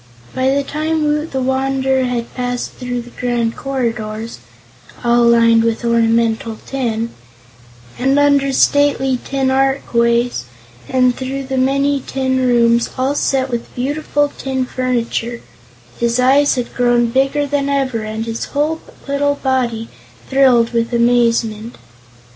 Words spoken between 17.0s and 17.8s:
bigger than